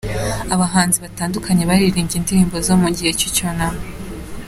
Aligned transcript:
Abahanzi 0.55 0.97
batandukanye 1.05 1.63
baririmbye 1.69 2.15
indirimbo 2.17 2.55
zo 2.67 2.75
mu 2.81 2.89
gihe 2.95 3.11
cy'icyunamo. 3.17 3.81